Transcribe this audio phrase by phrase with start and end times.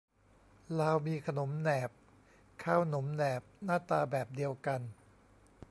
[0.79, 1.91] ลาวมี ขนมแหนบ
[2.63, 4.81] ข้าวหนมแหนบ หน้าตาแบบเดียวกัน